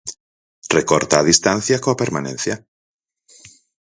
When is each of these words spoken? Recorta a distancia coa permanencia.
Recorta 0.77 1.15
a 1.17 1.27
distancia 1.31 1.81
coa 1.83 1.99
permanencia. 2.01 2.55